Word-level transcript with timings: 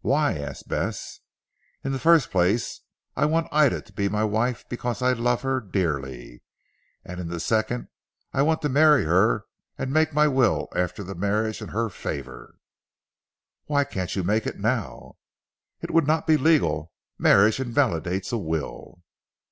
"Why?" 0.00 0.32
asked 0.38 0.66
Bess. 0.66 1.20
"In 1.84 1.92
the 1.92 2.00
first 2.00 2.32
place 2.32 2.80
I 3.14 3.26
want 3.26 3.46
Ida 3.52 3.80
to 3.82 3.92
be 3.92 4.08
my 4.08 4.24
wife 4.24 4.68
because 4.68 5.00
I 5.00 5.12
love 5.12 5.42
her 5.42 5.60
dearly, 5.60 6.42
and 7.04 7.20
in 7.20 7.28
the 7.28 7.38
second 7.38 7.86
I 8.32 8.42
want 8.42 8.60
to 8.62 8.68
marry 8.68 9.04
her 9.04 9.44
and 9.78 9.92
make 9.92 10.12
my 10.12 10.26
will 10.26 10.66
after 10.74 11.04
the 11.04 11.14
marriage 11.14 11.62
in 11.62 11.68
her 11.68 11.88
favour." 11.90 12.56
"Why 13.66 13.84
can't 13.84 14.16
you 14.16 14.24
make 14.24 14.48
it 14.48 14.58
now?" 14.58 15.14
"It 15.80 15.92
would 15.92 16.08
not 16.08 16.26
be 16.26 16.36
legal. 16.36 16.90
Marriage 17.16 17.60
invalidates 17.60 18.32
a 18.32 18.38
will." 18.38 19.04